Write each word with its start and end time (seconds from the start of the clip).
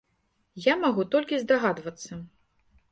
Я 0.67 0.73
магу 0.85 1.05
толькі 1.17 1.41
здагадвацца. 1.45 2.11